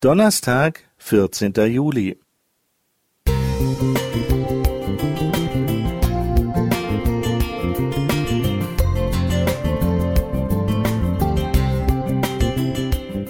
Donnerstag, 0.00 0.84
vierzehnter 0.96 1.66
Juli. 1.66 2.20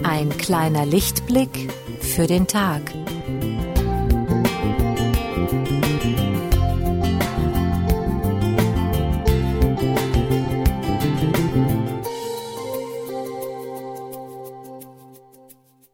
Ein 0.03 0.29
kleiner 0.37 0.85
Lichtblick 0.85 1.73
für 2.03 2.27
den 2.27 2.46
Tag. 2.46 2.82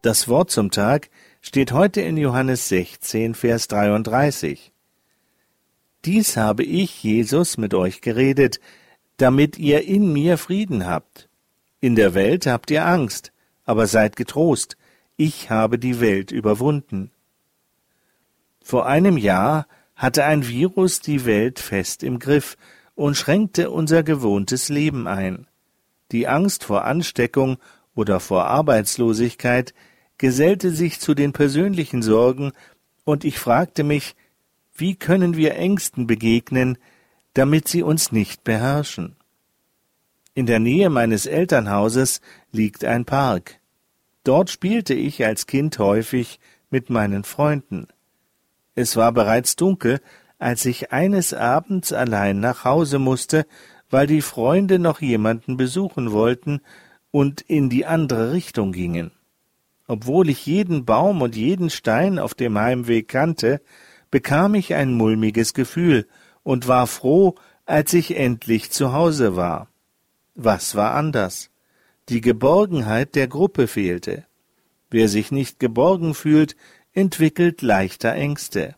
Das 0.04 0.28
Wort 0.28 0.50
zum 0.50 0.70
Tag 0.70 1.08
steht 1.40 1.72
heute 1.72 2.02
in 2.02 2.18
Johannes 2.18 2.68
16, 2.68 3.34
Vers 3.34 3.68
33. 3.68 4.70
Dies 6.04 6.36
habe 6.36 6.62
ich, 6.62 7.02
Jesus, 7.02 7.56
mit 7.56 7.72
euch 7.72 8.02
geredet, 8.02 8.60
damit 9.16 9.56
ihr 9.56 9.86
in 9.86 10.12
mir 10.12 10.36
Frieden 10.36 10.86
habt. 10.86 11.30
In 11.80 11.94
der 11.94 12.12
Welt 12.12 12.46
habt 12.46 12.70
ihr 12.70 12.84
Angst, 12.84 13.32
aber 13.64 13.86
seid 13.86 14.16
getrost, 14.16 14.76
ich 15.16 15.48
habe 15.48 15.78
die 15.78 16.00
Welt 16.00 16.32
überwunden. 16.32 17.10
Vor 18.62 18.84
einem 18.84 19.16
Jahr 19.16 19.66
hatte 19.96 20.24
ein 20.26 20.46
Virus 20.46 21.00
die 21.00 21.24
Welt 21.24 21.58
fest 21.58 22.02
im 22.02 22.18
Griff 22.18 22.58
und 22.94 23.16
schränkte 23.16 23.70
unser 23.70 24.02
gewohntes 24.02 24.68
Leben 24.68 25.08
ein. 25.08 25.46
Die 26.12 26.28
Angst 26.28 26.62
vor 26.62 26.84
Ansteckung 26.84 27.56
oder 27.94 28.20
vor 28.20 28.44
Arbeitslosigkeit 28.44 29.72
gesellte 30.18 30.70
sich 30.70 31.00
zu 31.00 31.14
den 31.14 31.32
persönlichen 31.32 32.02
Sorgen, 32.02 32.52
und 33.04 33.24
ich 33.24 33.38
fragte 33.38 33.84
mich, 33.84 34.14
wie 34.74 34.94
können 34.96 35.36
wir 35.36 35.54
Ängsten 35.54 36.06
begegnen, 36.06 36.78
damit 37.34 37.68
sie 37.68 37.82
uns 37.82 38.12
nicht 38.12 38.44
beherrschen? 38.44 39.16
In 40.34 40.46
der 40.46 40.58
Nähe 40.58 40.90
meines 40.90 41.26
Elternhauses 41.26 42.20
liegt 42.50 42.84
ein 42.84 43.04
Park. 43.04 43.60
Dort 44.24 44.50
spielte 44.50 44.94
ich 44.94 45.24
als 45.24 45.46
Kind 45.46 45.78
häufig 45.78 46.40
mit 46.70 46.90
meinen 46.90 47.22
Freunden. 47.22 47.86
Es 48.74 48.96
war 48.96 49.12
bereits 49.12 49.54
dunkel, 49.54 50.00
als 50.38 50.64
ich 50.64 50.92
eines 50.92 51.32
Abends 51.32 51.92
allein 51.92 52.40
nach 52.40 52.64
Hause 52.64 52.98
musste, 52.98 53.46
weil 53.90 54.08
die 54.08 54.22
Freunde 54.22 54.80
noch 54.80 55.00
jemanden 55.00 55.56
besuchen 55.56 56.10
wollten 56.10 56.60
und 57.12 57.42
in 57.42 57.70
die 57.70 57.86
andere 57.86 58.32
Richtung 58.32 58.72
gingen. 58.72 59.12
Obwohl 59.86 60.30
ich 60.30 60.46
jeden 60.46 60.84
Baum 60.84 61.22
und 61.22 61.36
jeden 61.36 61.70
Stein 61.70 62.18
auf 62.18 62.34
dem 62.34 62.58
Heimweg 62.58 63.08
kannte, 63.08 63.60
bekam 64.10 64.54
ich 64.54 64.74
ein 64.74 64.94
mulmiges 64.94 65.54
Gefühl 65.54 66.06
und 66.42 66.68
war 66.68 66.86
froh, 66.86 67.34
als 67.66 67.92
ich 67.92 68.16
endlich 68.16 68.70
zu 68.70 68.92
Hause 68.92 69.36
war. 69.36 69.68
Was 70.34 70.74
war 70.74 70.94
anders? 70.94 71.50
Die 72.08 72.20
Geborgenheit 72.20 73.14
der 73.14 73.28
Gruppe 73.28 73.66
fehlte. 73.66 74.26
Wer 74.90 75.08
sich 75.08 75.32
nicht 75.32 75.58
geborgen 75.58 76.14
fühlt, 76.14 76.56
entwickelt 76.92 77.62
leichter 77.62 78.12
Ängste. 78.12 78.76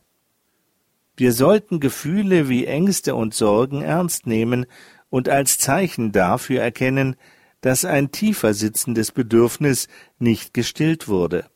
Wir 1.15 1.33
sollten 1.33 1.79
Gefühle 1.79 2.47
wie 2.47 2.65
Ängste 2.65 3.15
und 3.15 3.33
Sorgen 3.33 3.81
ernst 3.81 4.27
nehmen 4.27 4.65
und 5.09 5.29
als 5.29 5.57
Zeichen 5.57 6.11
dafür 6.11 6.61
erkennen, 6.61 7.15
dass 7.67 7.83
ein 7.83 8.11
tiefer 8.11 8.53
sitzendes 8.53 9.11
Bedürfnis 9.11 9.89
nicht 10.19 10.53
gestillt 10.53 11.09
wurde, 11.09 11.49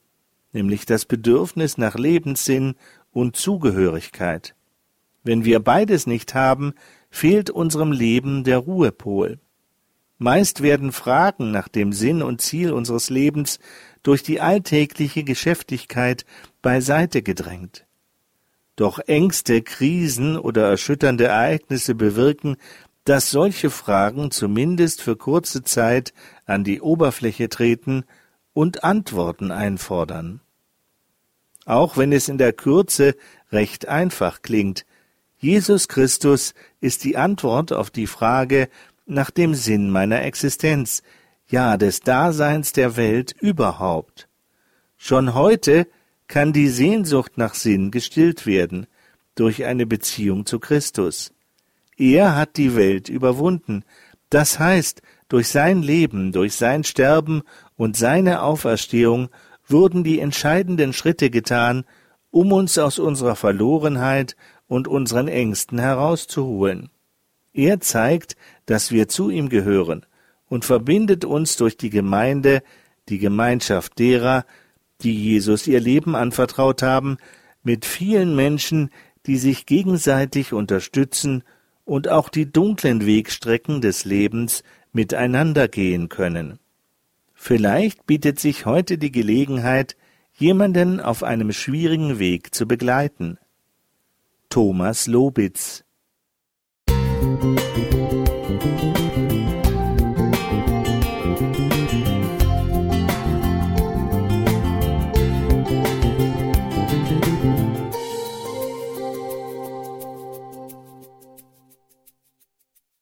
nämlich 0.52 0.86
das 0.86 1.06
Bedürfnis 1.06 1.78
nach 1.78 1.96
Lebenssinn 1.96 2.76
und 3.14 3.38
Zugehörigkeit. 3.38 4.54
Wenn 5.24 5.46
wir 5.46 5.62
beides 5.62 6.08
nicht 6.08 6.36
haben, 6.36 6.74
fehlt 7.12 7.50
unserem 7.50 7.94
Leben 7.94 8.44
der 8.44 8.58
Ruhepol. 8.58 9.40
Meist 10.18 10.62
werden 10.62 10.92
Fragen 10.92 11.52
nach 11.52 11.70
dem 11.70 11.94
Sinn 11.94 12.22
und 12.22 12.42
Ziel 12.42 12.74
unseres 12.74 13.10
Lebens 13.10 13.60
durch 14.04 14.22
die 14.22 14.42
alltägliche 14.42 15.24
Geschäftigkeit 15.24 16.26
beiseite 16.62 17.22
gedrängt. 17.22 17.86
Doch 18.76 19.00
Ängste, 19.00 19.62
Krisen 19.62 20.38
oder 20.38 20.68
erschütternde 20.68 21.28
Ereignisse 21.28 21.96
bewirken, 21.96 22.58
dass 23.06 23.32
solche 23.32 23.70
Fragen 23.70 24.32
zumindest 24.32 25.02
für 25.02 25.16
kurze 25.16 25.64
Zeit 25.64 26.14
an 26.46 26.64
die 26.64 26.82
Oberfläche 26.82 27.50
treten 27.50 28.04
und 28.54 28.84
Antworten 28.84 29.52
einfordern. 29.52 30.42
Auch 31.66 31.98
wenn 31.98 32.12
es 32.12 32.28
in 32.28 32.38
der 32.38 32.54
Kürze 32.54 33.16
recht 33.52 33.88
einfach 33.88 34.42
klingt, 34.42 34.86
Jesus 35.38 35.88
Christus 35.88 36.54
ist 36.80 37.04
die 37.04 37.18
Antwort 37.18 37.74
auf 37.74 37.90
die 37.90 38.08
Frage 38.08 38.70
nach 39.06 39.32
dem 39.32 39.56
Sinn 39.56 39.90
meiner 39.90 40.22
Existenz, 40.22 41.02
ja 41.48 41.78
des 41.78 42.02
Daseins 42.02 42.74
der 42.74 42.96
Welt 42.96 43.36
überhaupt. 43.40 44.28
Schon 44.98 45.34
heute 45.34 45.88
kann 46.28 46.54
die 46.54 46.70
Sehnsucht 46.70 47.38
nach 47.38 47.56
Sinn 47.56 47.92
gestillt 47.92 48.46
werden 48.46 48.88
durch 49.36 49.66
eine 49.66 49.86
Beziehung 49.86 50.46
zu 50.46 50.60
Christus. 50.60 51.34
Er 52.02 52.36
hat 52.36 52.58
die 52.58 52.76
Welt 52.76 53.10
überwunden. 53.10 53.86
Das 54.32 54.58
heißt, 54.58 55.04
durch 55.30 55.50
sein 55.50 55.84
Leben, 55.84 56.32
durch 56.32 56.56
sein 56.56 56.84
Sterben 56.84 57.44
und 57.76 57.96
seine 57.96 58.42
Auferstehung 58.42 59.30
wurden 59.68 60.04
die 60.04 60.20
entscheidenden 60.20 60.94
Schritte 60.94 61.30
getan, 61.30 61.86
um 62.32 62.54
uns 62.54 62.80
aus 62.80 62.98
unserer 62.98 63.36
Verlorenheit 63.36 64.36
und 64.66 64.88
unseren 64.88 65.28
Ängsten 65.28 65.78
herauszuholen. 65.78 66.90
Er 67.54 67.82
zeigt, 67.82 68.36
dass 68.66 68.92
wir 68.92 69.08
zu 69.08 69.30
ihm 69.30 69.48
gehören 69.48 70.08
und 70.48 70.66
verbindet 70.66 71.24
uns 71.24 71.56
durch 71.56 71.78
die 71.78 71.92
Gemeinde, 71.92 72.64
die 73.10 73.20
Gemeinschaft 73.20 74.00
derer, 74.00 74.48
die 75.02 75.14
Jesus 75.14 75.68
ihr 75.68 75.80
Leben 75.80 76.16
anvertraut 76.16 76.82
haben, 76.82 77.18
mit 77.62 77.86
vielen 77.86 78.36
Menschen, 78.36 78.90
die 79.28 79.38
sich 79.38 79.68
gegenseitig 79.68 80.52
unterstützen 80.52 81.44
und 81.86 82.08
auch 82.10 82.30
die 82.30 82.52
dunklen 82.52 83.06
Wegstrecken 83.06 83.82
des 83.82 84.06
Lebens 84.06 84.64
miteinander 84.92 85.68
gehen 85.68 86.10
können. 86.10 86.60
Vielleicht 87.34 88.06
bietet 88.06 88.40
sich 88.40 88.66
heute 88.66 88.98
die 88.98 89.12
Gelegenheit, 89.12 89.96
jemanden 90.34 91.00
auf 91.00 91.24
einem 91.24 91.52
schwierigen 91.52 92.20
Weg 92.20 92.54
zu 92.54 92.68
begleiten. 92.68 93.38
Thomas 94.50 95.08
Lobitz 95.08 95.84
Musik 96.90 98.01